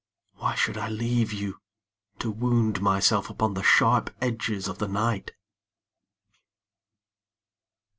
[0.37, 1.59] Why should I leave you,
[2.17, 5.33] To wound myself upon the sharp edges of the night?